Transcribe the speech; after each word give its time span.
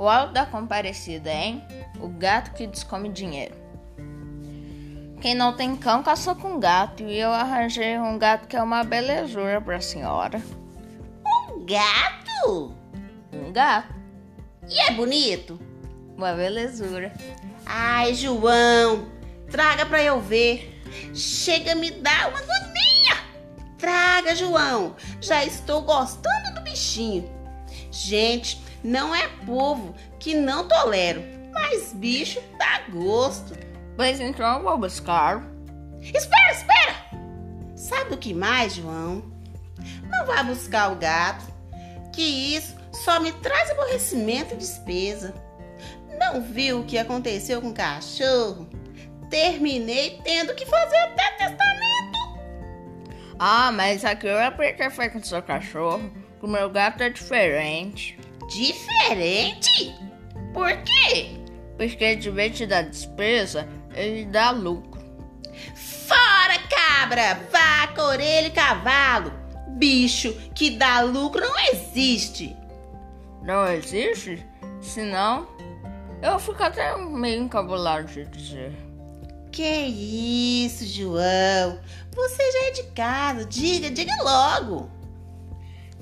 O 0.00 0.08
alto 0.08 0.32
da 0.32 0.46
comparecida, 0.46 1.30
hein? 1.30 1.62
O 2.00 2.08
gato 2.08 2.54
que 2.54 2.66
descome 2.66 3.10
dinheiro. 3.10 3.54
Quem 5.20 5.34
não 5.34 5.54
tem 5.54 5.76
cão 5.76 6.02
caçou 6.02 6.34
com 6.34 6.58
gato 6.58 7.02
e 7.02 7.18
eu 7.18 7.30
arranjei 7.30 7.98
um 7.98 8.18
gato 8.18 8.48
que 8.48 8.56
é 8.56 8.62
uma 8.62 8.82
belezura 8.82 9.60
pra 9.60 9.78
senhora. 9.78 10.40
Um 11.22 11.66
gato? 11.66 12.74
Um 13.30 13.52
gato. 13.52 13.94
E 14.66 14.80
é 14.80 14.90
bonito? 14.92 15.60
Uma 16.16 16.32
belezura. 16.32 17.12
Ai, 17.66 18.14
João, 18.14 19.06
traga 19.50 19.84
pra 19.84 20.02
eu 20.02 20.18
ver. 20.18 20.80
Chega 21.12 21.74
me 21.74 21.90
dar 21.90 22.30
uma 22.30 22.38
agonia. 22.38 23.18
Traga, 23.76 24.34
João. 24.34 24.96
Já 25.20 25.44
estou 25.44 25.82
gostando 25.82 26.54
do 26.54 26.62
bichinho. 26.62 27.30
Gente, 27.90 28.69
não 28.82 29.14
é 29.14 29.28
povo 29.44 29.94
que 30.18 30.34
não 30.34 30.66
tolero, 30.66 31.22
mas 31.52 31.92
bicho 31.92 32.40
dá 32.58 32.82
gosto. 32.90 33.54
Pois 33.96 34.20
então 34.20 34.58
eu 34.58 34.62
vou 34.62 34.78
buscar. 34.78 35.42
Espera, 36.00 36.52
espera! 36.52 36.94
Sabe 37.76 38.14
o 38.14 38.18
que 38.18 38.32
mais, 38.32 38.74
João? 38.74 39.22
Não 40.08 40.26
vá 40.26 40.42
buscar 40.42 40.92
o 40.92 40.96
gato, 40.96 41.44
que 42.12 42.22
isso 42.22 42.76
só 42.92 43.20
me 43.20 43.32
traz 43.32 43.70
aborrecimento 43.70 44.54
e 44.54 44.58
despesa. 44.58 45.34
Não 46.18 46.42
viu 46.42 46.80
o 46.80 46.84
que 46.84 46.98
aconteceu 46.98 47.60
com 47.62 47.68
o 47.68 47.74
cachorro? 47.74 48.68
Terminei 49.30 50.20
tendo 50.24 50.54
que 50.54 50.66
fazer 50.66 50.96
até 50.96 51.30
testamento. 51.32 52.18
Ah, 53.38 53.72
mas 53.72 54.04
aquilo 54.04 54.36
é 54.36 54.50
porque 54.50 54.90
foi 54.90 55.08
com 55.08 55.18
o 55.18 55.24
seu 55.24 55.42
cachorro. 55.42 56.10
O 56.42 56.46
meu 56.46 56.68
gato 56.68 57.02
é 57.02 57.08
diferente. 57.08 58.18
Diferente? 58.50 59.94
Por 60.52 60.70
quê? 60.82 61.36
Porque 61.76 62.16
de 62.16 62.30
vez 62.30 62.56
de 62.58 62.66
dar 62.66 62.82
despesa, 62.82 63.66
ele 63.94 64.24
dá 64.24 64.50
lucro. 64.50 65.00
Fora, 65.74 66.58
cabra, 66.68 67.40
vaca, 67.50 68.02
orelha 68.02 68.48
e 68.48 68.50
cavalo. 68.50 69.32
Bicho 69.78 70.32
que 70.54 70.70
dá 70.70 71.00
lucro 71.00 71.40
não 71.40 71.58
existe. 71.72 72.56
Não 73.42 73.72
existe? 73.72 74.44
Senão, 74.82 75.46
eu 76.20 76.38
fico 76.38 76.62
até 76.62 76.96
meio 76.96 77.44
encabulado 77.44 78.08
de 78.08 78.24
dizer. 78.26 78.72
Que 79.52 79.62
isso, 80.66 80.84
João? 80.86 81.78
Você 82.14 82.52
já 82.52 82.66
é 82.66 82.70
de 82.72 82.82
casa. 82.94 83.44
Diga, 83.44 83.90
diga 83.90 84.12
logo. 84.22 84.90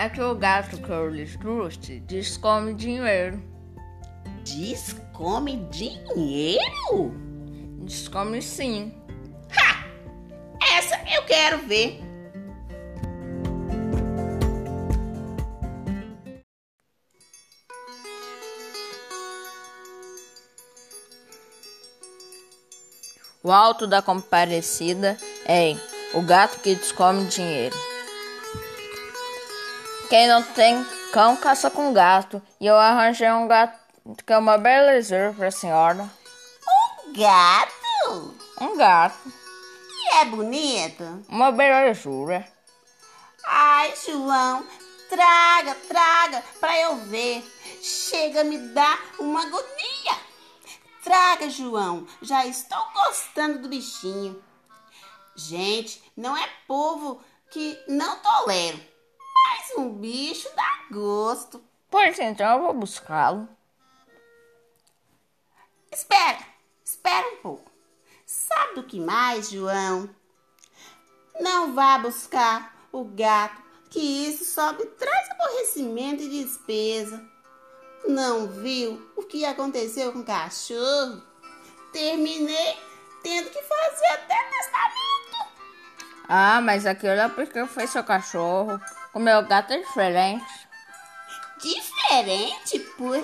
É 0.00 0.08
que 0.08 0.22
o 0.22 0.34
gato 0.34 0.78
que 0.78 0.88
eu 0.88 1.10
lhes 1.10 1.36
trouxe 1.36 2.00
descome 2.00 2.72
dinheiro. 2.72 3.38
Descome 4.42 5.56
dinheiro? 5.70 7.12
Descome 7.82 8.40
sim. 8.40 8.94
Ha! 9.54 9.84
Essa 10.78 10.96
eu 11.14 11.22
quero 11.24 11.58
ver. 11.66 12.00
O 23.42 23.52
alto 23.52 23.86
da 23.86 24.00
comparecida 24.00 25.18
é 25.44 25.76
o 26.14 26.22
gato 26.22 26.58
que 26.60 26.74
descome 26.74 27.26
dinheiro. 27.26 27.89
Quem 30.10 30.26
não 30.26 30.42
tem 30.42 30.84
cão 31.12 31.36
caça 31.36 31.70
com 31.70 31.92
gato. 31.92 32.42
E 32.60 32.66
eu 32.66 32.76
arranjei 32.76 33.30
um 33.30 33.46
gato 33.46 33.78
que 34.26 34.32
é 34.32 34.38
uma 34.38 34.58
belezura 34.58 35.32
pra 35.32 35.52
senhora. 35.52 36.10
Um 37.06 37.12
gato? 37.12 38.34
Um 38.60 38.76
gato. 38.76 39.32
E 39.88 40.16
é 40.16 40.24
bonito? 40.24 41.04
Uma 41.28 41.52
belezura. 41.52 42.44
Ai, 43.44 43.94
João, 44.04 44.66
traga, 45.08 45.76
traga 45.86 46.42
pra 46.58 46.76
eu 46.76 46.96
ver. 46.96 47.44
Chega 47.80 48.40
a 48.40 48.44
me 48.44 48.58
dar 48.58 48.98
uma 49.20 49.42
agonia. 49.46 50.18
Traga, 51.04 51.48
João. 51.48 52.04
Já 52.20 52.44
estou 52.46 52.84
gostando 52.92 53.60
do 53.60 53.68
bichinho. 53.68 54.42
Gente, 55.36 56.02
não 56.16 56.36
é 56.36 56.48
povo 56.66 57.22
que 57.52 57.78
não 57.86 58.16
tolero. 58.18 58.90
Um 59.76 59.90
bicho 59.94 60.48
dá 60.54 60.84
gosto. 60.90 61.62
Pois 61.90 62.18
então 62.18 62.52
eu 62.52 62.64
vou 62.64 62.74
buscá-lo. 62.74 63.48
Espera, 65.90 66.38
espera 66.84 67.26
um 67.34 67.36
pouco. 67.38 67.70
Sabe 68.24 68.74
do 68.76 68.84
que 68.84 69.00
mais, 69.00 69.50
João? 69.50 70.08
Não 71.40 71.74
vá 71.74 71.98
buscar 71.98 72.76
o 72.92 73.04
gato, 73.04 73.60
que 73.90 73.98
isso 73.98 74.44
só 74.44 74.72
me 74.72 74.84
traz 74.86 75.30
aborrecimento 75.30 76.22
e 76.22 76.44
despesa. 76.44 77.28
Não 78.06 78.46
viu 78.46 79.10
o 79.16 79.22
que 79.22 79.44
aconteceu 79.44 80.12
com 80.12 80.20
o 80.20 80.24
cachorro? 80.24 81.22
Terminei 81.92 82.78
tendo 83.22 83.50
que 83.50 83.62
fazer 83.62 84.06
até 84.06 84.36
testamento. 84.50 85.50
Ah, 86.28 86.60
mas 86.60 86.86
aquilo 86.86 87.12
é 87.12 87.28
porque 87.28 87.66
foi 87.66 87.86
seu 87.86 88.04
cachorro. 88.04 88.80
O 89.12 89.18
meu 89.18 89.44
gato 89.44 89.72
é 89.72 89.78
diferente. 89.78 90.68
Diferente? 91.60 92.78
Por 92.96 93.20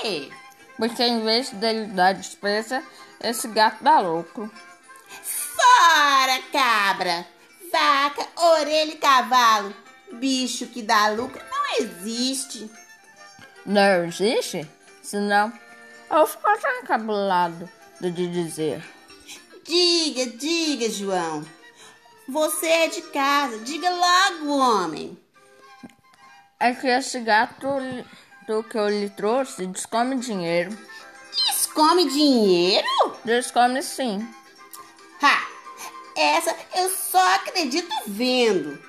quê? 0.00 0.30
Porque 0.76 1.02
em 1.02 1.22
vez 1.24 1.50
dele 1.50 1.86
dar 1.86 2.14
despesa, 2.14 2.82
esse 3.20 3.46
gato 3.48 3.84
dá 3.84 4.00
lucro. 4.00 4.50
Fora, 5.08 6.40
cabra! 6.50 7.26
Vaca, 7.70 8.26
orelha 8.36 8.92
e 8.92 8.96
cavalo. 8.96 9.74
Bicho 10.12 10.66
que 10.68 10.82
dá 10.82 11.08
lucro 11.08 11.42
não 11.50 11.80
existe. 11.80 12.70
Não 13.64 14.04
existe? 14.04 14.66
Senão, 15.02 15.52
eu 16.10 16.26
fico 16.26 16.48
até 16.48 16.80
encabulado 16.80 17.68
de 18.00 18.10
dizer. 18.28 18.82
Diga, 19.64 20.26
diga, 20.26 20.88
João. 20.88 21.44
Você 22.28 22.66
é 22.66 22.88
de 22.88 23.02
casa, 23.02 23.58
diga 23.58 23.90
logo, 23.90 24.56
homem. 24.56 25.25
É 26.66 26.74
que 26.74 26.88
esse 26.88 27.20
gato 27.20 27.68
do 28.44 28.60
que 28.64 28.76
eu 28.76 28.88
lhe 28.88 29.08
trouxe 29.08 29.68
descome 29.68 30.16
dinheiro. 30.16 30.76
Descome 31.46 32.08
dinheiro? 32.08 32.88
Descome 33.24 33.80
sim. 33.84 34.28
Ha! 35.22 35.46
Essa 36.16 36.56
eu 36.74 36.90
só 36.90 37.36
acredito 37.36 37.88
vendo. 38.08 38.82